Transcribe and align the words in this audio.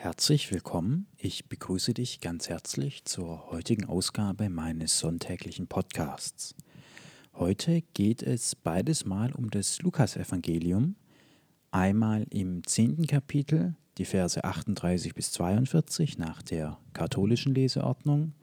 Herzlich 0.00 0.52
willkommen. 0.52 1.08
Ich 1.16 1.46
begrüße 1.48 1.92
dich 1.92 2.20
ganz 2.20 2.48
herzlich 2.48 3.04
zur 3.04 3.50
heutigen 3.50 3.84
Ausgabe 3.86 4.48
meines 4.48 4.96
sonntäglichen 5.00 5.66
Podcasts. 5.66 6.54
Heute 7.34 7.82
geht 7.94 8.22
es 8.22 8.54
beides 8.54 9.06
mal 9.06 9.32
um 9.32 9.50
das 9.50 9.82
Lukasevangelium. 9.82 10.94
Einmal 11.72 12.28
im 12.30 12.64
zehnten 12.64 13.08
Kapitel, 13.08 13.74
die 13.98 14.04
Verse 14.04 14.44
38 14.44 15.16
bis 15.16 15.32
42 15.32 16.16
nach 16.16 16.42
der 16.42 16.78
katholischen 16.92 17.52
Leseordnung 17.52 18.34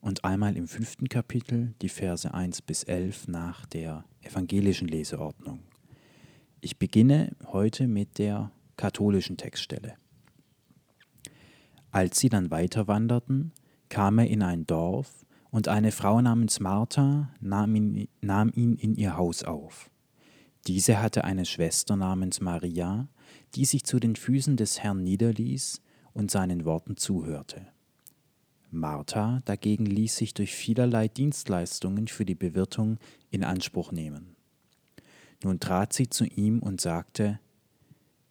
und 0.00 0.24
einmal 0.24 0.56
im 0.56 0.68
fünften 0.68 1.08
Kapitel, 1.08 1.74
die 1.82 1.88
Verse 1.88 2.32
1 2.32 2.62
bis 2.62 2.84
11 2.84 3.26
nach 3.26 3.66
der 3.66 4.04
evangelischen 4.20 4.86
Leseordnung. 4.86 5.64
Ich 6.60 6.78
beginne 6.78 7.34
heute 7.48 7.88
mit 7.88 8.18
der 8.18 8.52
katholischen 8.76 9.36
Textstelle. 9.36 9.96
Als 11.92 12.18
sie 12.18 12.30
dann 12.30 12.50
weiter 12.50 12.88
wanderten, 12.88 13.52
kam 13.88 14.18
er 14.18 14.26
in 14.26 14.42
ein 14.42 14.66
Dorf, 14.66 15.24
und 15.50 15.68
eine 15.68 15.92
Frau 15.92 16.20
namens 16.22 16.60
Martha 16.60 17.28
nahm 17.40 17.76
ihn, 17.76 18.08
nahm 18.22 18.50
ihn 18.54 18.74
in 18.76 18.94
ihr 18.94 19.18
Haus 19.18 19.44
auf. 19.44 19.90
Diese 20.66 21.02
hatte 21.02 21.24
eine 21.24 21.44
Schwester 21.44 21.94
namens 21.94 22.40
Maria, 22.40 23.08
die 23.54 23.66
sich 23.66 23.84
zu 23.84 24.00
den 24.00 24.16
Füßen 24.16 24.56
des 24.56 24.80
Herrn 24.80 25.02
niederließ 25.04 25.82
und 26.14 26.30
seinen 26.30 26.64
Worten 26.64 26.96
zuhörte. 26.96 27.66
Martha 28.70 29.42
dagegen 29.44 29.84
ließ 29.84 30.16
sich 30.16 30.32
durch 30.32 30.54
vielerlei 30.54 31.08
Dienstleistungen 31.08 32.08
für 32.08 32.24
die 32.24 32.34
Bewirtung 32.34 32.98
in 33.30 33.44
Anspruch 33.44 33.92
nehmen. 33.92 34.34
Nun 35.44 35.60
trat 35.60 35.92
sie 35.92 36.08
zu 36.08 36.24
ihm 36.24 36.60
und 36.60 36.80
sagte, 36.80 37.40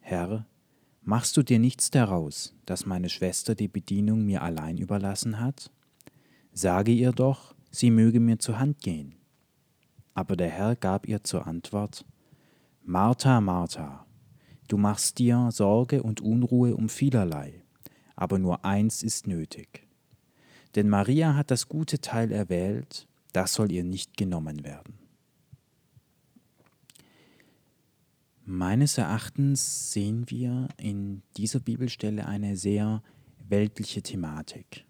Herr, 0.00 0.46
Machst 1.04 1.36
du 1.36 1.42
dir 1.42 1.58
nichts 1.58 1.90
daraus, 1.90 2.54
dass 2.64 2.86
meine 2.86 3.08
Schwester 3.08 3.56
die 3.56 3.66
Bedienung 3.66 4.24
mir 4.24 4.40
allein 4.40 4.78
überlassen 4.78 5.40
hat? 5.40 5.72
Sage 6.52 6.92
ihr 6.92 7.10
doch, 7.10 7.56
sie 7.72 7.90
möge 7.90 8.20
mir 8.20 8.38
zur 8.38 8.60
Hand 8.60 8.82
gehen. 8.82 9.16
Aber 10.14 10.36
der 10.36 10.48
Herr 10.48 10.76
gab 10.76 11.08
ihr 11.08 11.24
zur 11.24 11.48
Antwort, 11.48 12.04
Martha, 12.84 13.40
Martha, 13.40 14.06
du 14.68 14.76
machst 14.76 15.18
dir 15.18 15.48
Sorge 15.50 16.04
und 16.04 16.20
Unruhe 16.20 16.76
um 16.76 16.88
vielerlei, 16.88 17.64
aber 18.14 18.38
nur 18.38 18.64
eins 18.64 19.02
ist 19.02 19.26
nötig. 19.26 19.88
Denn 20.76 20.88
Maria 20.88 21.34
hat 21.34 21.50
das 21.50 21.68
gute 21.68 22.00
Teil 22.00 22.30
erwählt, 22.30 23.08
das 23.32 23.54
soll 23.54 23.72
ihr 23.72 23.82
nicht 23.82 24.16
genommen 24.16 24.62
werden. 24.62 25.01
Meines 28.54 28.98
Erachtens 28.98 29.94
sehen 29.94 30.28
wir 30.28 30.68
in 30.76 31.22
dieser 31.38 31.58
Bibelstelle 31.58 32.26
eine 32.26 32.54
sehr 32.54 33.02
weltliche 33.48 34.02
Thematik. 34.02 34.84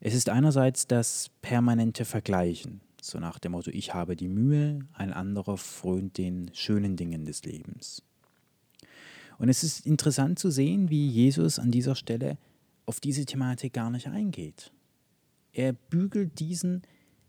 Es 0.00 0.14
ist 0.14 0.30
einerseits 0.30 0.86
das 0.86 1.30
permanente 1.42 2.06
Vergleichen, 2.06 2.80
so 3.02 3.20
nach 3.20 3.38
dem 3.38 3.52
Motto, 3.52 3.70
ich 3.70 3.92
habe 3.92 4.16
die 4.16 4.28
Mühe, 4.28 4.78
ein 4.94 5.12
anderer 5.12 5.58
frönt 5.58 6.16
den 6.16 6.50
schönen 6.54 6.96
Dingen 6.96 7.26
des 7.26 7.44
Lebens. 7.44 8.02
Und 9.36 9.50
es 9.50 9.62
ist 9.62 9.84
interessant 9.84 10.38
zu 10.38 10.48
sehen, 10.50 10.88
wie 10.88 11.06
Jesus 11.06 11.58
an 11.58 11.70
dieser 11.70 11.96
Stelle 11.96 12.38
auf 12.86 12.98
diese 12.98 13.26
Thematik 13.26 13.74
gar 13.74 13.90
nicht 13.90 14.06
eingeht. 14.06 14.72
Er 15.52 15.74
bügelt 15.74 16.40
diesen 16.40 16.80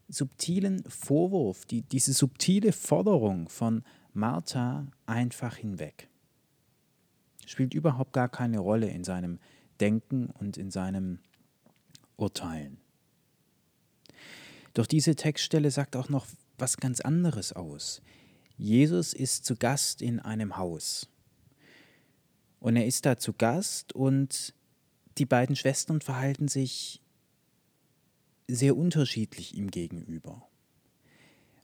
subtilen 0.08 0.86
Vorwurf, 0.88 1.66
die, 1.66 1.81
diese 1.81 2.14
subtile 2.14 2.72
Forderung 2.72 3.50
von 3.50 3.84
Martha 4.18 4.88
einfach 5.06 5.56
hinweg. 5.56 6.10
Spielt 7.46 7.73
überhaupt 7.73 8.14
gar 8.14 8.28
keine 8.28 8.59
Rolle 8.59 8.90
in 8.90 9.04
seinem 9.04 9.40
Denken 9.80 10.28
und 10.32 10.58
in 10.58 10.72
seinem 10.72 11.20
Urteilen. 12.18 12.80
Doch 14.74 14.88
diese 14.88 15.16
Textstelle 15.16 15.72
sagt 15.72 15.96
auch 15.96 16.09
noch 16.09 16.28
was 16.58 16.78
ganz 16.78 17.00
anderes 17.00 17.53
aus. 17.53 18.02
Jesus 18.58 19.14
ist 19.14 19.46
zu 19.46 19.56
Gast 19.56 20.02
in 20.02 20.20
einem 20.20 20.58
Haus. 20.58 21.08
Und 22.59 22.75
er 22.75 22.88
ist 22.88 23.06
da 23.06 23.18
zu 23.18 23.34
Gast 23.34 23.94
und 23.94 24.53
die 25.20 25.25
beiden 25.25 25.56
Schwestern 25.56 26.02
verhalten 26.02 26.47
sich 26.47 27.02
sehr 28.47 28.75
unterschiedlich 28.75 29.56
ihm 29.56 29.70
gegenüber. 29.70 30.47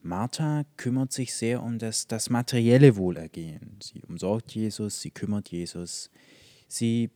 Martha 0.03 0.65
kümmert 0.75 1.13
sich 1.13 1.33
sehr 1.33 1.63
um 1.63 1.79
das, 1.79 2.07
das 2.07 2.29
materielle 2.29 2.97
Wohlergehen. 2.97 3.79
Sie 3.81 4.03
umsorgt 4.03 4.53
Jesus, 4.53 4.99
sie 4.99 5.11
kümmert 5.11 5.49
Jesus, 5.49 6.11
sie 6.67 7.09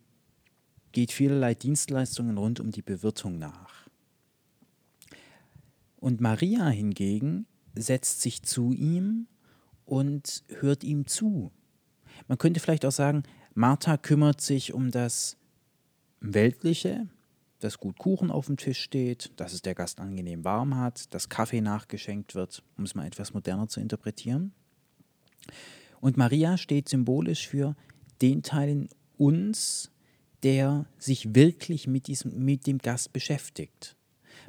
geht 0.94 1.12
vielerlei 1.12 1.54
Dienstleistungen 1.54 2.38
rund 2.38 2.60
um 2.62 2.72
die 2.72 2.82
Bewirtung 2.82 3.38
nach. 3.38 3.88
Und 5.98 6.22
Maria 6.22 6.70
hingegen 6.70 7.46
setzt 7.76 8.22
sich 8.22 8.44
zu 8.44 8.72
ihm 8.72 9.28
und 9.86 10.44
hört 10.60 10.84
ihm 10.84 11.08
zu. 11.08 11.52
Man 12.28 12.38
könnte 12.38 12.60
vielleicht 12.60 12.86
auch 12.86 12.92
sagen, 12.92 13.24
Martha 13.54 13.98
kümmert 13.98 14.40
sich 14.40 14.74
um 14.74 14.92
das 14.92 15.38
Weltliche, 16.20 17.08
dass 17.60 17.80
gut 17.80 17.98
Kuchen 17.98 18.32
auf 18.32 18.48
dem 18.48 18.58
Tisch 18.58 18.80
steht, 18.80 19.32
dass 19.36 19.54
es 19.54 19.62
der 19.62 19.76
Gast 19.76 20.00
angenehm 20.00 20.44
warm 20.44 20.76
hat, 20.76 21.14
dass 21.14 21.30
Kaffee 21.30 21.62
nachgeschenkt 21.62 22.36
wird, 22.36 22.64
um 22.78 22.84
es 22.84 22.96
mal 22.96 23.08
etwas 23.08 23.34
moderner 23.34 23.68
zu 23.68 23.80
interpretieren. 23.80 24.54
Und 26.00 26.18
Maria 26.18 26.58
steht 26.58 26.90
symbolisch 26.90 27.48
für 27.48 27.76
den 28.22 28.44
Teil 28.44 28.70
in 28.70 28.90
uns, 29.18 29.92
der 30.44 30.86
sich 31.00 31.34
wirklich 31.34 31.88
mit, 31.88 32.08
diesem, 32.08 32.44
mit 32.44 32.68
dem 32.68 32.78
Gast 32.78 33.14
beschäftigt. 33.14 33.96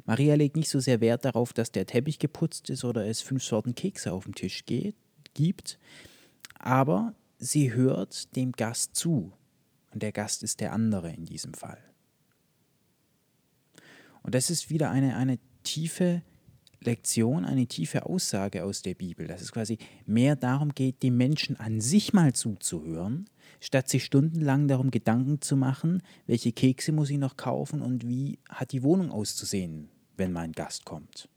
Maria 0.05 0.35
legt 0.35 0.55
nicht 0.55 0.69
so 0.69 0.79
sehr 0.79 1.01
Wert 1.01 1.25
darauf, 1.25 1.53
dass 1.53 1.71
der 1.71 1.85
Teppich 1.85 2.19
geputzt 2.19 2.69
ist 2.69 2.83
oder 2.83 3.07
es 3.07 3.21
fünf 3.21 3.43
Sorten 3.43 3.75
Kekse 3.75 4.11
auf 4.11 4.25
dem 4.25 4.35
Tisch 4.35 4.65
geht, 4.65 4.95
gibt, 5.33 5.79
aber 6.59 7.15
sie 7.37 7.73
hört 7.73 8.35
dem 8.35 8.51
Gast 8.51 8.95
zu. 8.95 9.33
Und 9.91 10.03
der 10.03 10.11
Gast 10.11 10.43
ist 10.43 10.59
der 10.59 10.73
andere 10.73 11.11
in 11.11 11.25
diesem 11.25 11.53
Fall. 11.53 11.79
Und 14.29 14.35
das 14.35 14.51
ist 14.51 14.69
wieder 14.69 14.91
eine, 14.91 15.15
eine 15.15 15.39
tiefe 15.63 16.21
Lektion, 16.81 17.45
eine 17.45 17.65
tiefe 17.65 18.05
Aussage 18.05 18.63
aus 18.63 18.83
der 18.83 18.93
Bibel, 18.93 19.25
dass 19.25 19.41
es 19.41 19.51
quasi 19.51 19.79
mehr 20.05 20.35
darum 20.35 20.75
geht, 20.75 21.01
dem 21.01 21.17
Menschen 21.17 21.59
an 21.59 21.81
sich 21.81 22.13
mal 22.13 22.33
zuzuhören, 22.33 23.27
statt 23.59 23.89
sich 23.89 24.05
stundenlang 24.05 24.67
darum 24.67 24.91
Gedanken 24.91 25.41
zu 25.41 25.57
machen, 25.57 26.03
welche 26.27 26.51
Kekse 26.51 26.91
muss 26.91 27.09
ich 27.09 27.17
noch 27.17 27.37
kaufen 27.37 27.81
und 27.81 28.07
wie 28.07 28.37
hat 28.47 28.71
die 28.71 28.83
Wohnung 28.83 29.09
auszusehen, 29.09 29.89
wenn 30.15 30.31
mein 30.31 30.51
Gast 30.51 30.85
kommt. 30.85 31.27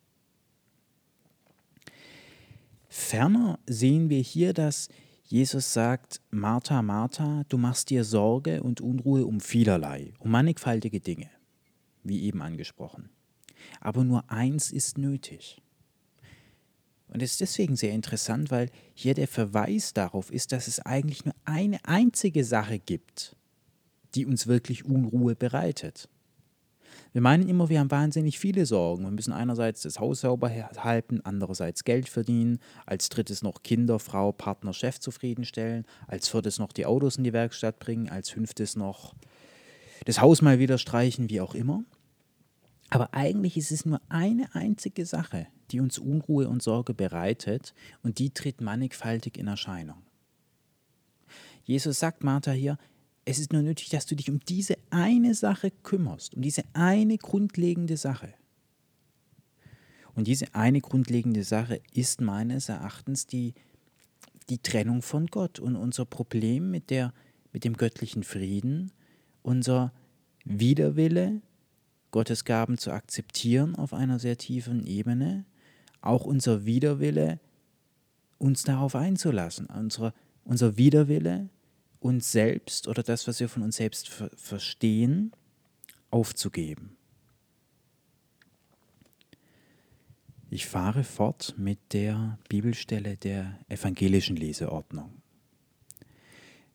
Ferner 2.91 3.59
sehen 3.67 4.11
wir 4.11 4.21
hier, 4.21 4.53
dass 4.53 4.91
Jesus 5.25 5.73
sagt, 5.73 6.21
Martha, 6.31 6.83
Martha, 6.83 7.45
du 7.49 7.57
machst 7.57 7.89
dir 7.89 8.05
Sorge 8.05 8.63
und 8.63 8.83
Unruhe 8.83 9.25
um 9.25 9.41
vielerlei, 9.41 10.13
um 10.19 10.31
mannigfaltige 10.31 11.01
Dinge 11.01 11.31
wie 12.03 12.23
eben 12.23 12.43
angesprochen. 12.43 13.11
Aber 13.81 14.05
nur 14.05 14.31
eins 14.31 14.73
ist 14.73 14.99
nötig. 14.99 15.63
Und 17.09 17.23
es 17.23 17.33
ist 17.33 17.41
deswegen 17.43 17.77
sehr 17.77 17.93
interessant, 17.93 18.51
weil 18.51 18.71
hier 18.95 19.15
der 19.15 19.29
Verweis 19.29 19.93
darauf 19.93 20.33
ist, 20.33 20.53
dass 20.53 20.67
es 20.67 20.81
eigentlich 20.81 21.25
nur 21.25 21.35
eine 21.45 21.79
einzige 21.85 22.43
Sache 22.43 22.79
gibt, 22.79 23.37
die 24.15 24.25
uns 24.25 24.47
wirklich 24.47 24.87
Unruhe 24.87 25.35
bereitet. 25.35 26.09
Wir 27.13 27.21
meinen 27.21 27.49
immer, 27.49 27.69
wir 27.69 27.81
haben 27.81 27.91
wahnsinnig 27.91 28.39
viele 28.39 28.65
Sorgen. 28.65 29.05
Wir 29.05 29.11
müssen 29.11 29.35
einerseits 29.35 29.83
das 29.83 30.01
Haus 30.01 30.23
sauber 30.23 30.51
halten, 30.51 31.21
andererseits 31.23 31.85
Geld 31.85 32.09
verdienen, 32.09 32.59
als 32.87 33.11
drittes 33.11 33.43
noch 33.43 33.63
Kinder, 33.63 33.99
Frau, 33.99 34.33
Partner, 34.33 34.73
Chef 34.73 34.99
zufriedenstellen, 34.99 35.85
als 36.07 36.29
viertes 36.29 36.59
noch 36.59 36.73
die 36.73 36.87
Autos 36.87 37.17
in 37.17 37.25
die 37.25 37.35
Werkstatt 37.35 37.79
bringen, 37.79 38.09
als 38.09 38.31
fünftes 38.31 38.77
noch 38.77 39.15
das 40.05 40.21
Haus 40.21 40.43
mal 40.43 40.59
wieder 40.59 40.79
streichen, 40.79 41.31
wie 41.31 41.41
auch 41.41 41.55
immer. 41.55 41.85
Aber 42.91 43.15
eigentlich 43.15 43.57
ist 43.57 43.73
es 43.73 43.87
nur 43.87 44.01
eine 44.09 44.55
einzige 44.55 45.07
Sache, 45.07 45.47
die 45.71 45.81
uns 45.81 45.99
Unruhe 45.99 46.49
und 46.49 46.63
Sorge 46.63 46.93
bereitet 46.93 47.75
und 48.03 48.19
die 48.19 48.31
tritt 48.31 48.61
mannigfaltig 48.61 49.39
in 49.39 49.49
Erscheinung. 49.49 50.03
Jesus 51.65 51.99
sagt 51.99 52.23
Martha 52.23 52.53
hier, 52.53 52.77
es 53.25 53.39
ist 53.39 53.53
nur 53.53 53.63
nötig, 53.63 53.89
dass 53.89 54.07
du 54.07 54.15
dich 54.15 54.29
um 54.29 54.41
diese 54.41 54.77
eine 54.91 55.35
Sache 55.35 55.71
kümmerst, 55.71 56.35
um 56.35 56.43
diese 56.43 56.65
eine 56.75 57.17
grundlegende 57.17 57.97
Sache. 57.97 58.35
Und 60.15 60.27
diese 60.27 60.55
eine 60.55 60.81
grundlegende 60.81 61.45
Sache 61.45 61.81
ist 61.95 62.21
meines 62.21 62.69
Erachtens 62.69 63.27
die, 63.27 63.55
die 64.51 64.59
Trennung 64.59 65.01
von 65.01 65.29
Gott 65.29 65.61
und 65.61 65.77
unser 65.77 66.05
Problem 66.05 66.71
mit, 66.71 66.91
der, 66.91 67.15
mit 67.53 67.65
dem 67.65 67.77
göttlichen 67.77 68.25
Frieden 68.25 68.93
unser 69.43 69.93
Widerwille, 70.45 71.41
Gottes 72.11 72.45
Gaben 72.45 72.79
zu 72.79 72.91
akzeptieren 72.91 73.75
auf 73.75 73.95
einer 73.95 74.19
sehr 74.19 74.37
tiefen 74.37 74.87
Ebene, 74.87 75.45
auch 76.01 76.25
unser 76.25 76.65
Widerwille, 76.65 77.41
uns 78.39 78.65
darauf 78.65 78.97
einzulassen, 78.97 79.67
unser, 79.67 80.13
unser 80.45 80.77
Widerwille, 80.77 81.49
uns 82.01 82.33
selbst 82.33 82.89
oder 82.89 83.03
das, 83.03 83.29
was 83.29 83.39
wir 83.41 83.49
von 83.49 83.63
uns 83.63 83.77
selbst 83.77 84.09
ver 84.09 84.31
verstehen, 84.35 85.33
aufzugeben. 86.11 86.97
Ich 90.51 90.67
fahre 90.67 91.05
fort 91.05 91.55
mit 91.57 91.79
der 91.95 92.39
Bibelstelle 92.49 93.17
der 93.17 93.59
evangelischen 93.69 94.37
Leseordnung. 94.37 95.23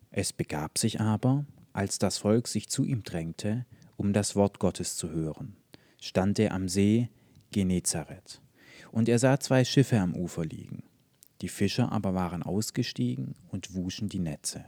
Es 0.10 0.34
begab 0.34 0.80
sich 0.80 1.00
aber, 1.00 1.46
als 1.78 2.00
das 2.00 2.18
Volk 2.18 2.48
sich 2.48 2.70
zu 2.70 2.84
ihm 2.86 3.04
drängte, 3.04 3.68
um 3.98 4.12
das 4.12 4.36
Wort 4.36 4.58
Gottes 4.58 4.98
zu 4.98 5.12
hören, 5.12 5.56
stand 6.02 6.40
er 6.40 6.54
am 6.54 6.68
See 6.68 7.10
Genezareth. 7.52 8.42
Und 8.92 9.08
er 9.08 9.20
sah 9.20 9.40
zwei 9.40 9.64
Schiffe 9.64 10.00
am 10.00 10.16
Ufer 10.16 10.44
liegen. 10.44 10.82
Die 11.42 11.50
Fischer 11.50 11.92
aber 11.92 12.16
waren 12.16 12.42
ausgestiegen 12.42 13.36
und 13.50 13.76
wuschen 13.76 14.10
die 14.10 14.18
Netze. 14.18 14.66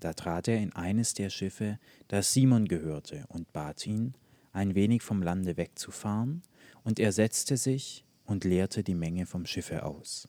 Da 0.00 0.14
trat 0.14 0.48
er 0.48 0.56
in 0.56 0.72
eines 0.72 1.12
der 1.12 1.28
Schiffe, 1.28 1.78
das 2.08 2.32
Simon 2.32 2.68
gehörte, 2.68 3.26
und 3.28 3.52
bat 3.52 3.86
ihn, 3.86 4.14
ein 4.52 4.74
wenig 4.74 5.02
vom 5.02 5.22
Lande 5.22 5.58
wegzufahren, 5.58 6.40
und 6.84 6.98
er 6.98 7.12
setzte 7.12 7.58
sich 7.58 8.06
und 8.24 8.44
leerte 8.44 8.82
die 8.82 8.94
Menge 8.94 9.26
vom 9.26 9.44
Schiffe 9.44 9.82
aus. 9.82 10.26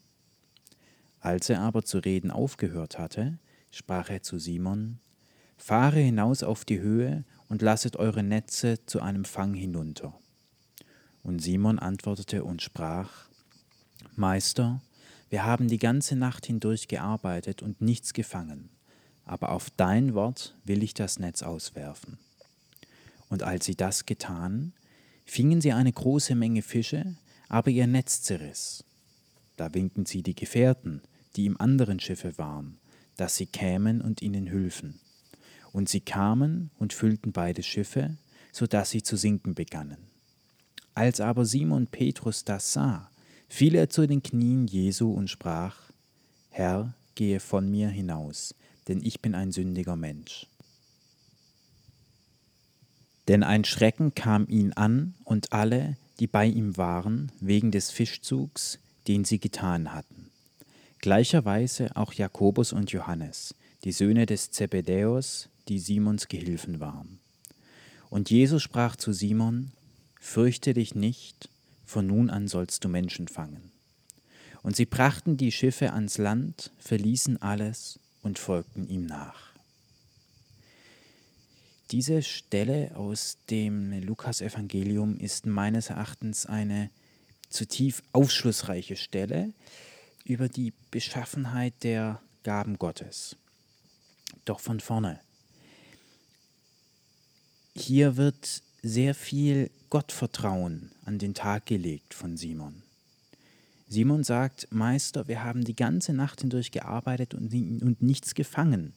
Als 1.21 1.49
er 1.49 1.61
aber 1.61 1.83
zu 1.83 1.99
reden 1.99 2.31
aufgehört 2.31 2.99
hatte, 2.99 3.39
sprach 3.71 4.09
er 4.09 4.23
zu 4.23 4.39
Simon, 4.39 4.99
Fahre 5.59 5.99
hinaus 5.99 6.41
auf 6.41 6.65
die 6.65 6.79
Höhe 6.79 7.23
und 7.47 7.61
lasset 7.61 7.97
eure 7.97 8.23
Netze 8.23 8.83
zu 8.87 9.01
einem 9.01 9.25
Fang 9.25 9.53
hinunter. 9.53 10.19
Und 11.21 11.39
Simon 11.39 11.77
antwortete 11.77 12.43
und 12.43 12.63
sprach, 12.63 13.29
Meister, 14.15 14.81
wir 15.29 15.45
haben 15.45 15.67
die 15.67 15.77
ganze 15.77 16.15
Nacht 16.15 16.47
hindurch 16.47 16.87
gearbeitet 16.87 17.61
und 17.61 17.79
nichts 17.79 18.13
gefangen 18.13 18.71
aber 19.29 19.51
auf 19.51 19.69
dein 19.69 20.15
Wort 20.15 20.57
will 20.63 20.81
ich 20.81 20.95
das 20.95 21.19
Netz 21.19 21.43
auswerfen. 21.43 22.17
Und 23.29 23.43
als 23.43 23.65
sie 23.65 23.75
das 23.75 24.07
getan, 24.07 24.73
fingen 25.23 25.61
sie 25.61 25.71
eine 25.71 25.93
große 25.93 26.33
Menge 26.33 26.63
Fische, 26.63 27.15
aber 27.47 27.69
ihr 27.69 27.85
Netz 27.85 28.23
zerriss. 28.23 28.83
Da 29.55 29.71
winkten 29.75 30.07
sie 30.07 30.23
die 30.23 30.33
Gefährten, 30.33 31.03
die 31.35 31.45
im 31.45 31.61
anderen 31.61 31.99
Schiffe 31.99 32.39
waren, 32.39 32.79
dass 33.17 33.35
sie 33.35 33.45
kämen 33.45 34.01
und 34.01 34.23
ihnen 34.23 34.49
hülfen. 34.49 34.99
Und 35.71 35.89
sie 35.89 36.01
kamen 36.01 36.71
und 36.79 36.93
füllten 36.93 37.31
beide 37.31 37.63
Schiffe, 37.63 38.17
so 38.51 38.67
dass 38.67 38.89
sie 38.89 39.03
zu 39.03 39.15
sinken 39.15 39.53
begannen. 39.53 39.97
Als 40.95 41.21
aber 41.21 41.45
Simon 41.45 41.87
Petrus 41.87 42.43
das 42.43 42.73
sah, 42.73 43.09
fiel 43.47 43.75
er 43.75 43.89
zu 43.89 44.07
den 44.07 44.23
Knien 44.23 44.67
Jesu 44.67 45.11
und 45.11 45.29
sprach, 45.29 45.75
Herr, 46.49 46.93
gehe 47.15 47.39
von 47.39 47.69
mir 47.69 47.89
hinaus, 47.89 48.55
denn 48.87 49.01
ich 49.03 49.21
bin 49.21 49.35
ein 49.35 49.51
sündiger 49.51 49.95
Mensch. 49.95 50.47
Denn 53.27 53.43
ein 53.43 53.63
Schrecken 53.63 54.15
kam 54.15 54.47
ihn 54.47 54.73
an 54.73 55.13
und 55.23 55.53
alle, 55.53 55.97
die 56.19 56.27
bei 56.27 56.47
ihm 56.47 56.77
waren, 56.77 57.31
wegen 57.39 57.71
des 57.71 57.91
Fischzugs, 57.91 58.79
den 59.07 59.23
sie 59.23 59.39
getan 59.39 59.93
hatten. 59.93 60.31
Gleicherweise 60.99 61.95
auch 61.95 62.11
Jakobus 62.13 62.73
und 62.73 62.91
Johannes, 62.91 63.55
die 63.83 63.91
Söhne 63.91 64.25
des 64.25 64.51
Zebedäus, 64.51 65.49
die 65.69 65.79
Simons 65.79 66.27
Gehilfen 66.27 66.79
waren. 66.79 67.19
Und 68.09 68.29
Jesus 68.29 68.63
sprach 68.63 68.95
zu 68.95 69.13
Simon, 69.13 69.71
Fürchte 70.19 70.73
dich 70.73 70.95
nicht, 70.95 71.49
von 71.85 72.05
nun 72.05 72.29
an 72.29 72.47
sollst 72.47 72.83
du 72.83 72.89
Menschen 72.89 73.27
fangen. 73.27 73.71
Und 74.61 74.75
sie 74.75 74.85
brachten 74.85 75.37
die 75.37 75.51
Schiffe 75.51 75.93
ans 75.93 76.17
Land, 76.17 76.71
verließen 76.77 77.41
alles 77.41 77.99
und 78.21 78.37
folgten 78.37 78.89
ihm 78.89 79.05
nach. 79.05 79.53
Diese 81.91 82.21
Stelle 82.21 82.95
aus 82.95 83.37
dem 83.49 83.93
Lukas-Evangelium 84.03 85.17
ist 85.17 85.45
meines 85.45 85.89
Erachtens 85.89 86.45
eine 86.45 86.91
zutiefst 87.49 88.03
aufschlussreiche 88.13 88.95
Stelle 88.95 89.53
über 90.23 90.49
die 90.49 90.73
Beschaffenheit 90.91 91.73
der 91.81 92.21
Gaben 92.43 92.77
Gottes. 92.77 93.35
Doch 94.45 94.59
von 94.59 94.79
vorne. 94.79 95.19
Hier 97.79 98.17
wird 98.17 98.61
sehr 98.83 99.15
viel 99.15 99.71
Gottvertrauen 99.89 100.91
an 101.05 101.17
den 101.17 101.33
Tag 101.33 101.65
gelegt 101.65 102.13
von 102.13 102.35
Simon. 102.35 102.83
Simon 103.87 104.23
sagt, 104.25 104.67
Meister, 104.69 105.27
wir 105.29 105.43
haben 105.43 105.63
die 105.63 105.75
ganze 105.75 106.13
Nacht 106.13 106.41
hindurch 106.41 106.71
gearbeitet 106.71 107.33
und, 107.33 107.53
und 107.53 108.01
nichts 108.01 108.35
gefangen. 108.35 108.93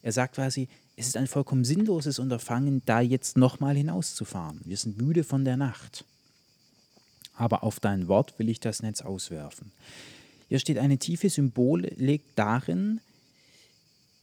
Er 0.00 0.12
sagt 0.12 0.36
quasi, 0.36 0.68
es 0.96 1.06
ist 1.06 1.16
ein 1.18 1.26
vollkommen 1.26 1.64
sinnloses 1.64 2.18
Unterfangen, 2.18 2.82
da 2.86 3.00
jetzt 3.00 3.36
nochmal 3.36 3.76
hinauszufahren. 3.76 4.62
Wir 4.64 4.78
sind 4.78 4.96
müde 4.96 5.24
von 5.24 5.44
der 5.44 5.58
Nacht. 5.58 6.04
Aber 7.34 7.62
auf 7.62 7.80
dein 7.80 8.08
Wort 8.08 8.38
will 8.38 8.48
ich 8.48 8.60
das 8.60 8.82
Netz 8.82 9.02
auswerfen. 9.02 9.72
Hier 10.48 10.58
steht 10.58 10.78
eine 10.78 10.98
tiefe 10.98 11.28
Symbolik 11.28 12.22
darin, 12.34 13.00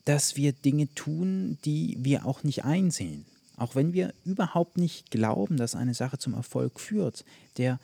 dass 0.06 0.36
wir 0.36 0.52
Dinge 0.52 0.94
tun, 0.96 1.60
die 1.64 1.96
wir 2.00 2.26
auch 2.26 2.44
nicht 2.44 2.66
einsehen. 2.66 3.26
Auch 3.60 3.76
wenn 3.76 3.92
wir 3.92 4.14
überhaupt 4.24 4.78
nicht 4.78 5.12
glauben, 5.12 5.58
dass 5.58 5.76
eine 5.76 5.94
Sache 5.94 6.18
zum 6.18 6.34
Erfolg 6.34 6.80
führt, 6.80 7.26
der 7.58 7.78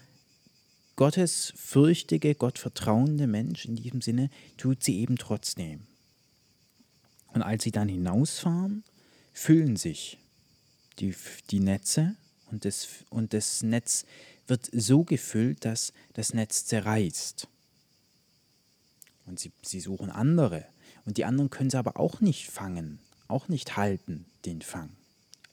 Gottes 0.95 1.51
fürchtige, 1.57 2.33
Gott 2.33 2.57
vertrauende 2.57 3.27
Mensch 3.27 3.65
in 3.65 3.75
diesem 3.75 4.01
Sinne 4.01 4.29
tut 4.55 4.83
sie 4.83 4.99
eben 4.99 5.17
trotzdem. 5.17 5.81
Und 7.33 7.41
als 7.41 7.65
sie 7.65 7.71
dann 7.71 7.89
hinausfahren, 7.89 8.85
füllen 9.33 9.75
sich 9.75 10.17
die, 10.99 11.13
die 11.51 11.59
Netze 11.59 12.15
und 12.49 12.63
das, 12.63 12.87
und 13.09 13.33
das 13.33 13.61
Netz 13.61 14.05
wird 14.47 14.69
so 14.71 15.03
gefüllt, 15.03 15.65
dass 15.65 15.91
das 16.13 16.33
Netz 16.33 16.65
zerreißt. 16.65 17.49
Und 19.25 19.39
sie, 19.41 19.51
sie 19.61 19.81
suchen 19.81 20.09
andere. 20.09 20.65
Und 21.03 21.17
die 21.17 21.25
anderen 21.25 21.49
können 21.49 21.69
sie 21.69 21.77
aber 21.77 21.99
auch 21.99 22.21
nicht 22.21 22.49
fangen, 22.49 22.99
auch 23.27 23.49
nicht 23.49 23.75
halten, 23.75 24.25
den 24.45 24.61
Fang. 24.61 24.95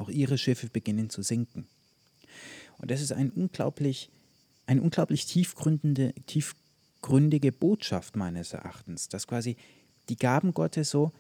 Auch 0.02 0.08
ihre 0.08 0.37
Schiffe 0.37 0.69
beginnen 0.69 1.10
zu 1.10 1.22
sinken. 1.22 1.66
Und 2.78 2.90
das 2.90 3.00
ist 3.00 3.12
ein 3.12 3.31
unglaublich 3.31 4.10
eine 4.66 4.82
unglaublich 4.82 5.26
tiefgründige, 5.26 6.12
tiefgründige 6.26 7.52
Botschaft 7.52 8.16
meines 8.16 8.52
Erachtens, 8.52 9.08
dass 9.08 9.26
quasi 9.26 9.56
die 10.08 10.16
Gaben 10.16 10.54
Gottes 10.54 10.90
so 10.90 11.12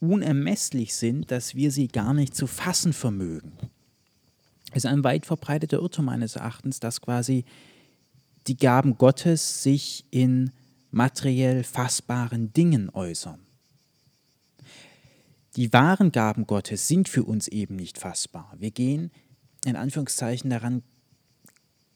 unermesslich 0.00 0.94
sind, 0.94 1.30
dass 1.30 1.54
wir 1.54 1.70
sie 1.70 1.88
gar 1.88 2.14
nicht 2.14 2.34
zu 2.34 2.46
fassen 2.46 2.92
vermögen. 2.92 3.52
Es 4.70 4.84
ist 4.84 4.86
ein 4.86 5.04
weit 5.04 5.26
verbreiteter 5.26 5.78
Irrtum 5.78 6.06
meines 6.06 6.36
Erachtens, 6.36 6.80
dass 6.80 7.00
quasi 7.00 7.44
die 8.46 8.56
Gaben 8.56 8.98
Gottes 8.98 9.62
sich 9.62 10.04
in 10.10 10.50
materiell 10.90 11.64
fassbaren 11.64 12.52
Dingen 12.52 12.90
äußern. 12.90 13.43
Die 15.56 15.72
wahren 15.72 16.10
Gaben 16.10 16.46
Gottes 16.46 16.88
sind 16.88 17.08
für 17.08 17.24
uns 17.24 17.48
eben 17.48 17.76
nicht 17.76 17.98
fassbar. 17.98 18.54
Wir 18.58 18.70
gehen 18.70 19.10
in 19.64 19.76
Anführungszeichen 19.76 20.50
daran 20.50 20.82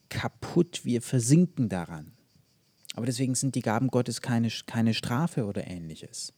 kaputt, 0.07 0.81
wir 0.85 1.01
versinken 1.01 1.69
daran. 1.69 2.13
Aber 2.95 3.05
deswegen 3.05 3.35
sind 3.35 3.55
die 3.55 3.61
Gaben 3.61 3.89
Gottes 3.89 4.21
keine, 4.21 4.49
keine 4.65 4.93
Strafe 4.93 5.45
oder 5.45 5.67
ähnliches. 5.67 6.33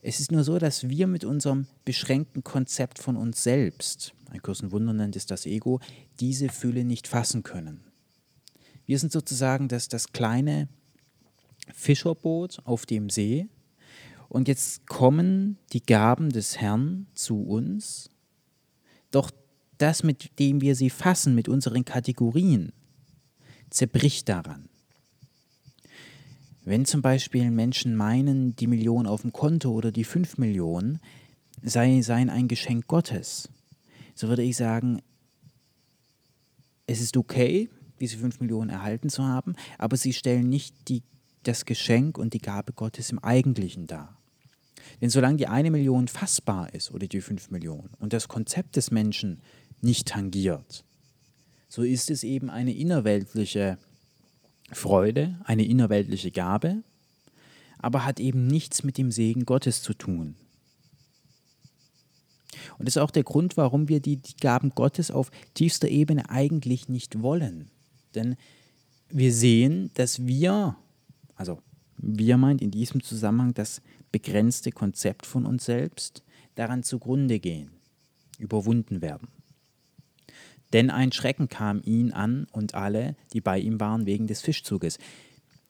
Es 0.00 0.20
ist 0.20 0.32
nur 0.32 0.42
so, 0.42 0.58
dass 0.58 0.88
wir 0.88 1.06
mit 1.06 1.24
unserem 1.24 1.66
beschränkten 1.84 2.42
Konzept 2.42 2.98
von 2.98 3.16
uns 3.16 3.42
selbst, 3.42 4.14
ein 4.30 4.42
Kurs 4.42 4.60
in 4.60 4.72
Wunder 4.72 4.92
nennt 4.92 5.14
es 5.14 5.26
das 5.26 5.46
Ego, 5.46 5.80
diese 6.18 6.48
Fülle 6.48 6.84
nicht 6.84 7.06
fassen 7.06 7.42
können. 7.42 7.84
Wir 8.86 8.98
sind 8.98 9.12
sozusagen 9.12 9.68
das, 9.68 9.88
das 9.88 10.12
kleine 10.12 10.68
Fischerboot 11.72 12.60
auf 12.64 12.86
dem 12.86 13.10
See 13.10 13.48
und 14.32 14.48
jetzt 14.48 14.86
kommen 14.86 15.58
die 15.74 15.82
Gaben 15.82 16.30
des 16.30 16.58
Herrn 16.58 17.06
zu 17.12 17.42
uns, 17.42 18.08
doch 19.10 19.30
das, 19.76 20.02
mit 20.04 20.38
dem 20.38 20.62
wir 20.62 20.74
sie 20.74 20.88
fassen, 20.88 21.34
mit 21.34 21.50
unseren 21.50 21.84
Kategorien, 21.84 22.72
zerbricht 23.68 24.30
daran. 24.30 24.70
Wenn 26.64 26.86
zum 26.86 27.02
Beispiel 27.02 27.50
Menschen 27.50 27.94
meinen, 27.94 28.56
die 28.56 28.68
Million 28.68 29.06
auf 29.06 29.20
dem 29.20 29.34
Konto 29.34 29.70
oder 29.70 29.92
die 29.92 30.04
fünf 30.04 30.38
Millionen 30.38 30.98
sei, 31.62 32.00
seien 32.00 32.30
ein 32.30 32.48
Geschenk 32.48 32.86
Gottes, 32.86 33.50
so 34.14 34.28
würde 34.28 34.44
ich 34.44 34.56
sagen, 34.56 35.02
es 36.86 37.02
ist 37.02 37.18
okay, 37.18 37.68
diese 38.00 38.16
fünf 38.16 38.40
Millionen 38.40 38.70
erhalten 38.70 39.10
zu 39.10 39.24
haben, 39.24 39.56
aber 39.76 39.98
sie 39.98 40.14
stellen 40.14 40.48
nicht 40.48 40.88
die, 40.88 41.02
das 41.42 41.66
Geschenk 41.66 42.16
und 42.16 42.32
die 42.32 42.40
Gabe 42.40 42.72
Gottes 42.72 43.10
im 43.10 43.18
Eigentlichen 43.18 43.86
dar. 43.86 44.21
Denn 45.00 45.10
solange 45.10 45.36
die 45.36 45.46
eine 45.46 45.70
Million 45.70 46.08
fassbar 46.08 46.72
ist 46.74 46.90
oder 46.92 47.06
die 47.06 47.20
fünf 47.20 47.50
Millionen 47.50 47.90
und 47.98 48.12
das 48.12 48.28
Konzept 48.28 48.76
des 48.76 48.90
Menschen 48.90 49.40
nicht 49.80 50.08
tangiert. 50.08 50.84
So 51.68 51.82
ist 51.82 52.10
es 52.10 52.22
eben 52.22 52.50
eine 52.50 52.74
innerweltliche 52.74 53.78
Freude, 54.70 55.38
eine 55.44 55.64
innerweltliche 55.64 56.30
Gabe, 56.30 56.82
aber 57.78 58.04
hat 58.04 58.20
eben 58.20 58.46
nichts 58.46 58.84
mit 58.84 58.98
dem 58.98 59.10
Segen 59.10 59.44
Gottes 59.44 59.82
zu 59.82 59.94
tun. 59.94 60.36
Und 62.78 62.86
das 62.86 62.96
ist 62.96 63.02
auch 63.02 63.10
der 63.10 63.24
Grund, 63.24 63.56
warum 63.56 63.88
wir 63.88 64.00
die, 64.00 64.16
die 64.16 64.36
Gaben 64.36 64.70
Gottes 64.70 65.10
auf 65.10 65.30
tiefster 65.54 65.88
Ebene 65.88 66.30
eigentlich 66.30 66.88
nicht 66.88 67.22
wollen. 67.22 67.70
Denn 68.14 68.36
wir 69.08 69.32
sehen, 69.32 69.90
dass 69.94 70.26
wir, 70.26 70.76
also 71.34 71.58
wir 72.02 72.36
meint 72.36 72.60
in 72.60 72.70
diesem 72.70 73.02
Zusammenhang 73.02 73.54
das 73.54 73.80
begrenzte 74.10 74.72
Konzept 74.72 75.24
von 75.24 75.46
uns 75.46 75.64
selbst, 75.64 76.22
daran 76.56 76.82
zugrunde 76.82 77.38
gehen, 77.38 77.70
überwunden 78.38 79.00
werden. 79.00 79.28
Denn 80.72 80.90
ein 80.90 81.12
Schrecken 81.12 81.48
kam 81.48 81.80
ihn 81.84 82.12
an 82.12 82.46
und 82.52 82.74
alle, 82.74 83.14
die 83.32 83.40
bei 83.40 83.58
ihm 83.58 83.78
waren, 83.78 84.06
wegen 84.06 84.26
des 84.26 84.40
Fischzuges. 84.40 84.98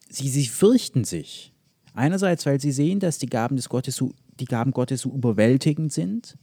Sie, 0.09 0.29
sie 0.29 0.47
fürchten 0.47 1.05
sich. 1.05 1.53
Einerseits, 1.95 2.47
weil 2.47 2.61
sie 2.61 2.73
sehen, 2.73 3.01
dass 3.01 3.19
die 3.19 3.27
Gaben, 3.27 3.57
des 3.57 3.69
Gottes 3.69 3.97
so, 3.97 4.15
die 4.41 4.47
Gaben 4.47 4.71
Gottes 4.71 5.03
so 5.03 5.13
überwältigend 5.13 5.93
sind, 5.93 6.39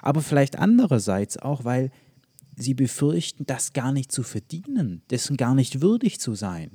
aber 0.00 0.22
vielleicht 0.22 0.56
andererseits 0.56 1.36
auch, 1.38 1.64
weil 1.64 1.90
sie 2.56 2.74
befürchten, 2.74 3.44
das 3.46 3.72
gar 3.72 3.92
nicht 3.92 4.12
zu 4.12 4.22
verdienen, 4.22 5.02
dessen 5.10 5.36
gar 5.36 5.54
nicht 5.54 5.80
würdig 5.80 6.20
zu 6.20 6.34
sein. 6.34 6.70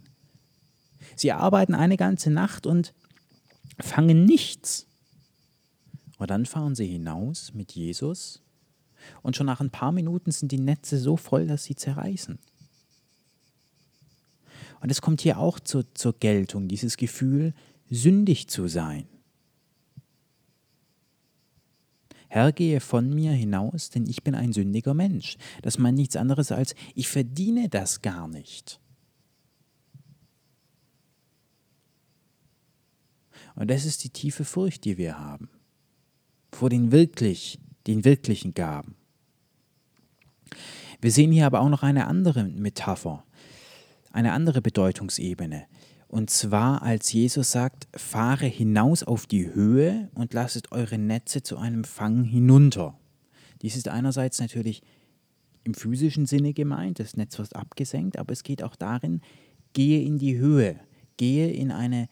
Sie 1.18 1.32
arbeiten 1.32 1.76
eine 1.76 1.98
ganze 1.98 2.30
Nacht 2.30 2.66
und 2.66 2.94
fangen 3.80 4.26
nichts. 4.26 4.88
Und 6.18 6.30
dann 6.32 6.46
fahren 6.46 6.76
sie 6.76 6.88
hinaus 6.88 7.54
mit 7.54 7.74
Jesus 7.74 8.42
und 9.22 9.36
schon 9.36 9.46
nach 9.46 9.62
ein 9.62 9.70
paar 9.70 9.92
Minuten 9.92 10.32
sind 10.32 10.52
die 10.52 10.60
Netze 10.60 10.98
so 10.98 11.18
voll, 11.18 11.48
dass 11.48 11.64
sie 11.64 11.76
zerreißen. 11.76 12.40
Und 14.80 14.92
es 14.92 15.02
kommt 15.02 15.22
hier 15.22 15.40
auch 15.40 15.60
zu, 15.60 15.84
zur 15.94 16.14
Geltung, 16.14 16.68
dieses 16.68 16.98
Gefühl, 16.98 17.54
sündig 17.90 18.48
zu 18.48 18.68
sein. 18.68 19.08
Herr, 22.30 22.52
gehe 22.52 22.80
von 22.82 23.10
mir 23.10 23.32
hinaus, 23.32 23.90
denn 23.90 24.06
ich 24.06 24.24
bin 24.24 24.36
ein 24.36 24.54
sündiger 24.54 24.94
Mensch. 24.94 25.38
Das 25.62 25.78
meint 25.78 25.98
nichts 25.98 26.16
anderes 26.16 26.52
als, 26.52 26.76
ich 26.94 27.08
verdiene 27.08 27.70
das 27.70 28.02
gar 28.02 28.28
nicht. 28.28 28.80
Und 33.58 33.72
das 33.72 33.86
ist 33.86 34.04
die 34.04 34.12
tiefe 34.12 34.46
Furcht, 34.46 34.86
die 34.86 34.98
wir 34.98 35.20
haben 35.20 35.50
vor 36.52 36.70
den 36.70 36.92
wirklich, 36.92 37.60
den 37.88 38.06
wirklichen 38.06 38.54
Gaben. 38.54 38.96
Wir 41.02 41.12
sehen 41.12 41.32
hier 41.32 41.46
aber 41.46 41.60
auch 41.60 41.70
noch 41.70 41.84
eine 41.84 42.08
andere 42.08 42.44
Metapher, 42.46 43.24
eine 44.12 44.32
andere 44.32 44.62
Bedeutungsebene. 44.62 45.66
Und 46.08 46.30
zwar, 46.30 46.84
als 46.84 47.12
Jesus 47.12 47.52
sagt, 47.52 47.88
fahre 47.96 48.46
hinaus 48.46 49.04
auf 49.04 49.26
die 49.26 49.54
Höhe 49.54 50.10
und 50.16 50.34
lasset 50.34 50.72
eure 50.72 50.98
Netze 50.98 51.44
zu 51.44 51.58
einem 51.58 51.84
Fang 51.84 52.24
hinunter. 52.24 52.98
Dies 53.62 53.76
ist 53.76 53.90
einerseits 53.90 54.40
natürlich 54.40 54.84
im 55.64 55.74
physischen 55.74 56.26
Sinne 56.26 56.54
gemeint, 56.54 57.00
das 57.00 57.18
Netz 57.18 57.38
wird 57.38 57.56
abgesenkt, 57.56 58.18
aber 58.18 58.32
es 58.32 58.44
geht 58.44 58.64
auch 58.64 58.76
darin, 58.76 59.22
gehe 59.74 60.02
in 60.02 60.18
die 60.18 60.38
Höhe, 60.38 60.80
gehe 61.18 61.52
in 61.52 61.72
eine 61.72 62.08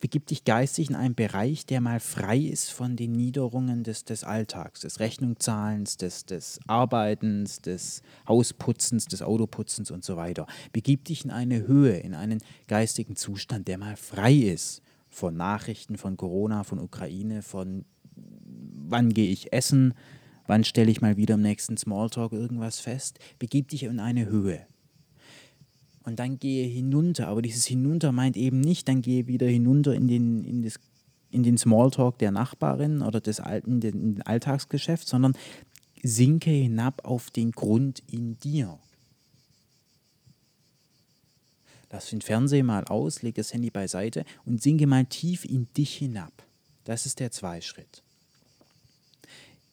begib 0.00 0.26
dich 0.26 0.44
geistig 0.44 0.90
in 0.90 0.96
einen 0.96 1.14
Bereich, 1.14 1.66
der 1.66 1.80
mal 1.80 2.00
frei 2.00 2.38
ist 2.38 2.70
von 2.70 2.96
den 2.96 3.12
Niederungen 3.12 3.82
des, 3.82 4.04
des 4.04 4.24
Alltags, 4.24 4.80
des 4.80 5.00
Rechnungszahlens, 5.00 5.96
des, 5.96 6.26
des 6.26 6.60
Arbeitens, 6.66 7.60
des 7.60 8.02
Hausputzens, 8.28 9.06
des 9.06 9.22
Autoputzens 9.22 9.90
und 9.90 10.04
so 10.04 10.16
weiter. 10.16 10.46
Begib 10.72 11.04
dich 11.04 11.24
in 11.24 11.30
eine 11.30 11.66
Höhe, 11.66 11.96
in 11.96 12.14
einen 12.14 12.40
geistigen 12.66 13.16
Zustand, 13.16 13.68
der 13.68 13.78
mal 13.78 13.96
frei 13.96 14.34
ist 14.34 14.82
von 15.08 15.36
Nachrichten, 15.36 15.96
von 15.96 16.16
Corona, 16.16 16.64
von 16.64 16.78
Ukraine, 16.78 17.42
von 17.42 17.84
wann 18.14 19.12
gehe 19.12 19.30
ich 19.30 19.52
essen, 19.52 19.94
wann 20.46 20.64
stelle 20.64 20.90
ich 20.90 21.00
mal 21.00 21.16
wieder 21.16 21.34
im 21.34 21.42
nächsten 21.42 21.76
Smalltalk 21.76 22.32
irgendwas 22.32 22.80
fest. 22.80 23.18
Begib 23.38 23.68
dich 23.68 23.84
in 23.84 24.00
eine 24.00 24.26
Höhe 24.26 24.66
und 26.06 26.18
dann 26.20 26.38
gehe 26.38 26.66
hinunter. 26.66 27.28
Aber 27.28 27.42
dieses 27.42 27.66
hinunter 27.66 28.12
meint 28.12 28.36
eben 28.36 28.60
nicht, 28.60 28.88
dann 28.88 29.02
gehe 29.02 29.26
wieder 29.26 29.46
hinunter 29.46 29.92
in 29.94 30.08
den, 30.08 30.44
in 30.44 30.62
das, 30.62 30.76
in 31.30 31.42
den 31.42 31.58
Smalltalk 31.58 32.18
der 32.18 32.30
Nachbarin 32.30 33.02
oder 33.02 33.20
des 33.20 33.40
alten 33.40 33.80
den 33.80 34.22
Alltagsgeschäft, 34.22 35.06
sondern 35.06 35.36
sinke 36.02 36.50
hinab 36.50 37.04
auf 37.04 37.30
den 37.30 37.50
Grund 37.50 38.02
in 38.10 38.38
dir. 38.38 38.78
Lass 41.90 42.10
den 42.10 42.20
Fernseher 42.20 42.64
mal 42.64 42.84
aus, 42.84 43.22
leg 43.22 43.34
das 43.34 43.52
Handy 43.52 43.70
beiseite 43.70 44.24
und 44.44 44.62
sinke 44.62 44.86
mal 44.86 45.06
tief 45.06 45.44
in 45.44 45.66
dich 45.76 45.96
hinab. 45.96 46.32
Das 46.84 47.06
ist 47.06 47.18
der 47.18 47.32
Zweischritt. 47.32 48.02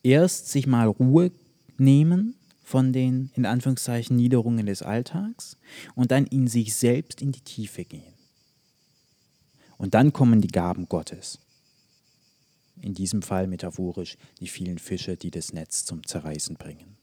Erst 0.02 0.50
sich 0.50 0.66
mal 0.66 0.88
Ruhe 0.88 1.32
nehmen, 1.78 2.36
von 2.74 2.92
den, 2.92 3.30
in 3.36 3.46
Anführungszeichen, 3.46 4.16
Niederungen 4.16 4.66
des 4.66 4.82
Alltags 4.82 5.58
und 5.94 6.10
dann 6.10 6.26
in 6.26 6.48
sich 6.48 6.74
selbst 6.74 7.22
in 7.22 7.32
die 7.32 7.42
Tiefe 7.42 7.86
gehen. 7.86 8.16
Und 9.78 9.94
dann 9.94 10.12
kommen 10.12 10.42
die 10.42 10.48
Gaben 10.48 10.90
Gottes. 10.90 11.38
In 12.82 12.96
diesem 12.96 13.22
Fall 13.22 13.46
metaphorisch 13.46 14.18
die 14.40 14.48
vielen 14.48 14.80
Fische, 14.80 15.18
die 15.18 15.30
das 15.30 15.54
Netz 15.54 15.86
zum 15.86 16.04
Zerreißen 16.04 16.56
bringen. 16.56 16.98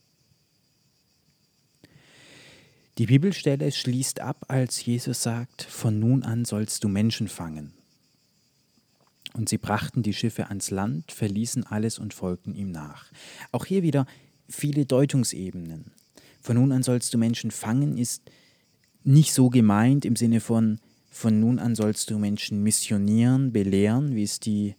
Die 2.98 3.06
Bibelstelle 3.06 3.70
schließt 3.70 4.18
ab, 4.18 4.46
als 4.48 4.84
Jesus 4.84 5.22
sagt, 5.22 5.62
von 5.62 6.00
nun 6.00 6.24
an 6.24 6.44
sollst 6.44 6.82
du 6.82 6.88
Menschen 6.88 7.28
fangen. 7.28 7.74
Und 9.34 9.48
sie 9.48 9.58
brachten 9.58 10.02
die 10.02 10.14
Schiffe 10.14 10.48
ans 10.48 10.72
Land, 10.72 11.12
verließen 11.12 11.64
alles 11.64 12.00
und 12.00 12.12
folgten 12.12 12.56
ihm 12.56 12.72
nach. 12.72 13.12
Auch 13.52 13.66
hier 13.66 13.84
wieder 13.84 14.06
viele 14.50 14.86
Deutungsebenen. 14.86 15.92
Von 16.40 16.56
nun 16.56 16.72
an 16.72 16.82
sollst 16.82 17.14
du 17.14 17.18
Menschen 17.18 17.50
fangen, 17.50 17.96
ist 17.96 18.22
nicht 19.04 19.32
so 19.32 19.48
gemeint 19.48 20.04
im 20.04 20.16
Sinne 20.16 20.40
von, 20.40 20.78
von 21.10 21.40
nun 21.40 21.58
an 21.58 21.74
sollst 21.74 22.10
du 22.10 22.18
Menschen 22.18 22.62
missionieren, 22.62 23.52
belehren, 23.52 24.14
wie 24.14 24.22
es 24.22 24.40
die 24.40 24.74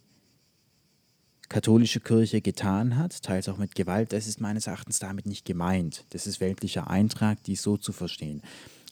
katholische 1.50 2.00
Kirche 2.00 2.42
getan 2.42 2.98
hat, 2.98 3.24
teils 3.24 3.50
auch 3.50 3.58
mit 3.58 3.75
Gewalt. 3.75 4.13
Das 4.13 4.28
ist 4.28 4.40
meines 4.40 4.68
Erachtens 4.68 5.00
damit 5.00 5.25
nicht 5.25 5.46
gemeint. 5.46 6.06
Das 6.12 6.25
ist 6.25 6.40
weltlicher 6.40 6.90
Eintrag, 6.90 7.44
dies 7.44 7.62
so 7.62 7.78
zu 7.78 7.92
verstehen. 7.92 8.42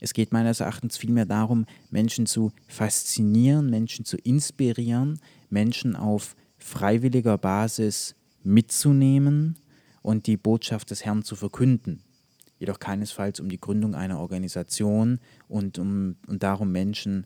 Es 0.01 0.13
geht 0.13 0.31
meines 0.31 0.59
Erachtens 0.59 0.97
vielmehr 0.97 1.25
darum, 1.25 1.65
Menschen 1.89 2.25
zu 2.25 2.51
faszinieren, 2.67 3.69
Menschen 3.69 4.05
zu 4.05 4.17
inspirieren, 4.17 5.19
Menschen 5.49 5.95
auf 5.95 6.35
freiwilliger 6.57 7.37
Basis 7.37 8.15
mitzunehmen 8.43 9.57
und 10.01 10.27
die 10.27 10.37
Botschaft 10.37 10.91
des 10.91 11.05
Herrn 11.05 11.23
zu 11.23 11.35
verkünden. 11.35 12.03
Jedoch 12.59 12.79
keinesfalls 12.79 13.39
um 13.39 13.49
die 13.49 13.59
Gründung 13.59 13.95
einer 13.95 14.19
Organisation 14.19 15.19
und, 15.47 15.79
um, 15.79 16.17
und 16.27 16.43
darum 16.43 16.71
Menschen 16.71 17.25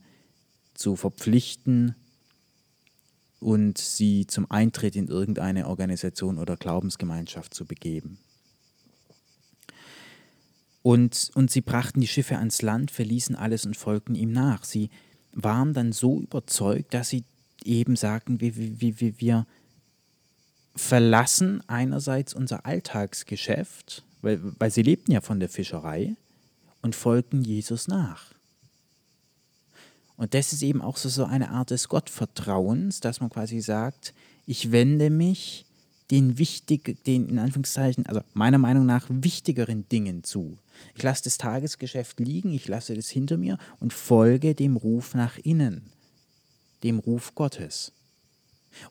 zu 0.73 0.95
verpflichten 0.95 1.95
und 3.39 3.77
sie 3.77 4.25
zum 4.27 4.49
Eintritt 4.49 4.95
in 4.95 5.07
irgendeine 5.07 5.67
Organisation 5.67 6.37
oder 6.37 6.55
Glaubensgemeinschaft 6.55 7.53
zu 7.53 7.65
begeben. 7.65 8.19
Und, 10.81 11.31
und 11.33 11.49
sie 11.49 11.61
brachten 11.61 12.01
die 12.01 12.07
Schiffe 12.07 12.37
ans 12.37 12.61
Land, 12.61 12.91
verließen 12.91 13.35
alles 13.35 13.65
und 13.65 13.77
folgten 13.77 14.15
ihm 14.15 14.31
nach. 14.31 14.65
Sie 14.65 14.89
waren 15.31 15.73
dann 15.73 15.93
so 15.93 16.19
überzeugt, 16.19 16.93
dass 16.93 17.09
sie 17.09 17.23
eben 17.63 17.95
sagten, 17.95 18.41
wie, 18.41 18.79
wie, 18.81 18.99
wie, 18.99 19.19
wir 19.19 19.47
verlassen 20.75 21.61
einerseits 21.67 22.33
unser 22.33 22.65
Alltagsgeschäft, 22.65 24.03
weil, 24.21 24.39
weil 24.59 24.71
sie 24.71 24.81
lebten 24.81 25.11
ja 25.11 25.21
von 25.21 25.39
der 25.39 25.49
Fischerei 25.49 26.15
und 26.81 26.95
folgten 26.95 27.43
Jesus 27.43 27.87
nach. 27.87 28.33
Und 30.17 30.33
das 30.33 30.53
ist 30.53 30.61
eben 30.61 30.81
auch 30.81 30.97
so, 30.97 31.09
so 31.09 31.25
eine 31.25 31.49
Art 31.49 31.71
des 31.71 31.89
Gottvertrauens, 31.89 32.99
dass 32.99 33.19
man 33.19 33.29
quasi 33.29 33.61
sagt, 33.61 34.13
ich 34.45 34.71
wende 34.71 35.09
mich 35.09 35.65
den 36.11 36.37
wichtig, 36.37 37.03
den 37.05 37.29
in 37.29 37.39
Anführungszeichen, 37.39 38.05
also 38.05 38.21
meiner 38.33 38.57
Meinung 38.57 38.85
nach 38.85 39.07
wichtigeren 39.09 39.87
Dingen 39.89 40.23
zu. 40.23 40.57
Ich 40.95 41.03
lasse 41.03 41.23
das 41.23 41.37
Tagesgeschäft 41.37 42.19
liegen, 42.19 42.53
ich 42.53 42.67
lasse 42.67 42.93
das 42.93 43.09
hinter 43.09 43.37
mir 43.37 43.57
und 43.79 43.93
folge 43.93 44.53
dem 44.53 44.75
Ruf 44.75 45.15
nach 45.15 45.37
innen, 45.37 45.83
dem 46.83 46.99
Ruf 46.99 47.33
Gottes. 47.35 47.93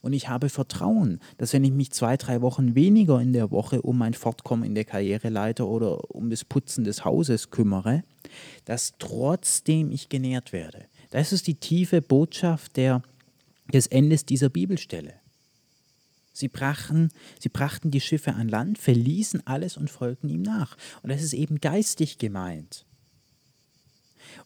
Und 0.00 0.12
ich 0.12 0.28
habe 0.28 0.48
Vertrauen, 0.48 1.20
dass 1.38 1.52
wenn 1.52 1.64
ich 1.64 1.72
mich 1.72 1.90
zwei, 1.92 2.16
drei 2.16 2.40
Wochen 2.40 2.74
weniger 2.74 3.20
in 3.20 3.32
der 3.32 3.50
Woche 3.50 3.82
um 3.82 3.98
mein 3.98 4.14
Fortkommen 4.14 4.64
in 4.64 4.74
der 4.74 4.84
Karriereleiter 4.84 5.66
oder 5.66 6.10
um 6.14 6.30
das 6.30 6.44
Putzen 6.44 6.84
des 6.84 7.04
Hauses 7.04 7.50
kümmere, 7.50 8.04
dass 8.64 8.94
trotzdem 8.98 9.90
ich 9.90 10.08
genährt 10.08 10.52
werde. 10.52 10.86
Das 11.10 11.32
ist 11.32 11.46
die 11.46 11.56
tiefe 11.56 12.00
Botschaft 12.00 12.76
der, 12.76 13.02
des 13.72 13.86
Endes 13.86 14.24
dieser 14.24 14.48
Bibelstelle. 14.48 15.14
Sie 16.32 16.48
brachten, 16.48 17.10
sie 17.38 17.50
brachten 17.50 17.90
die 17.90 18.00
Schiffe 18.00 18.32
an 18.34 18.48
Land, 18.48 18.78
verließen 18.78 19.46
alles 19.46 19.76
und 19.76 19.90
folgten 19.90 20.30
ihm 20.30 20.40
nach. 20.40 20.78
Und 21.02 21.10
das 21.10 21.22
ist 21.22 21.34
eben 21.34 21.60
geistig 21.60 22.16
gemeint 22.16 22.86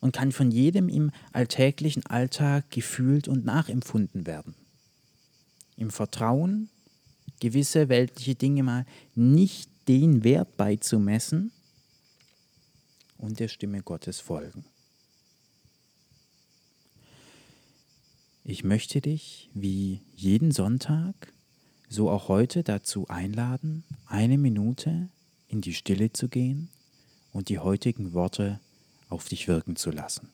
und 0.00 0.12
kann 0.12 0.32
von 0.32 0.50
jedem 0.50 0.88
im 0.88 1.12
alltäglichen 1.32 2.04
Alltag 2.06 2.70
gefühlt 2.70 3.28
und 3.28 3.44
nachempfunden 3.44 4.26
werden 4.26 4.54
im 5.76 5.90
Vertrauen, 5.90 6.68
gewisse 7.40 7.88
weltliche 7.88 8.34
Dinge 8.34 8.62
mal 8.62 8.86
nicht 9.14 9.70
den 9.88 10.24
Wert 10.24 10.56
beizumessen 10.56 11.52
und 13.18 13.38
der 13.40 13.48
Stimme 13.48 13.82
Gottes 13.82 14.20
folgen. 14.20 14.64
Ich 18.44 18.62
möchte 18.62 19.00
dich 19.00 19.50
wie 19.54 20.02
jeden 20.14 20.52
Sonntag, 20.52 21.32
so 21.88 22.10
auch 22.10 22.28
heute 22.28 22.62
dazu 22.62 23.08
einladen, 23.08 23.84
eine 24.06 24.38
Minute 24.38 25.08
in 25.48 25.60
die 25.60 25.74
Stille 25.74 26.12
zu 26.12 26.28
gehen 26.28 26.68
und 27.32 27.48
die 27.48 27.58
heutigen 27.58 28.12
Worte 28.12 28.60
auf 29.08 29.28
dich 29.28 29.48
wirken 29.48 29.76
zu 29.76 29.90
lassen. 29.90 30.30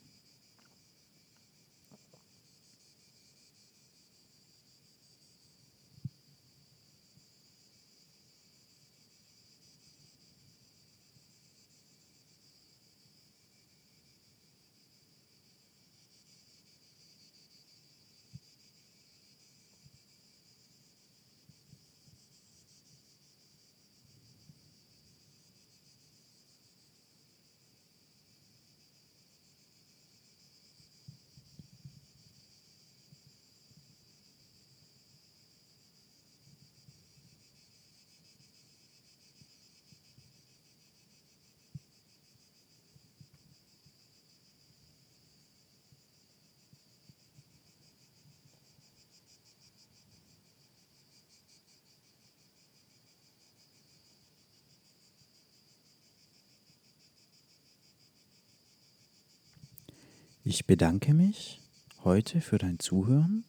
Ich 60.44 60.66
bedanke 60.66 61.14
mich 61.14 61.61
heute 62.02 62.40
für 62.40 62.58
dein 62.58 62.80
Zuhören, 62.80 63.44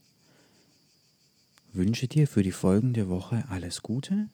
wünsche 1.72 2.08
dir 2.08 2.28
für 2.28 2.44
die 2.44 2.52
folgende 2.52 3.10
Woche 3.10 3.46
alles 3.50 3.82
Gute, 3.82 4.30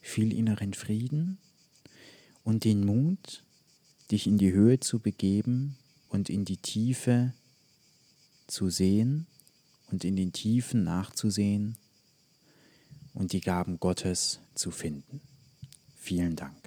viel 0.00 0.32
inneren 0.32 0.74
Frieden 0.74 1.38
und 2.42 2.64
den 2.64 2.84
Mut, 2.84 3.44
dich 4.10 4.26
in 4.26 4.38
die 4.38 4.52
Höhe 4.52 4.80
zu 4.80 4.98
begeben 4.98 5.76
und 6.08 6.30
in 6.30 6.44
die 6.44 6.56
Tiefe 6.56 7.32
zu 8.48 8.70
sehen 8.70 9.28
und 9.92 10.04
in 10.04 10.16
den 10.16 10.32
Tiefen 10.32 10.82
nachzusehen 10.82 11.76
und 13.14 13.32
die 13.32 13.40
Gaben 13.40 13.78
Gottes 13.78 14.40
zu 14.56 14.72
finden. 14.72 15.20
Vielen 15.94 16.34
Dank. 16.34 16.59